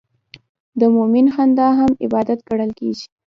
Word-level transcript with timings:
د 0.79 0.81
مؤمن 0.95 1.25
خندا 1.35 1.67
هم 1.79 1.91
عبادت 2.05 2.39
ګڼل 2.47 2.71
کېږي. 2.79 3.05